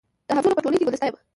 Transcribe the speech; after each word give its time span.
د 0.27 0.29
همزولو 0.35 0.57
په 0.57 0.63
ټولۍ 0.63 0.77
کي 0.79 0.85
ګلدسته 0.87 1.05
یم 1.07 1.15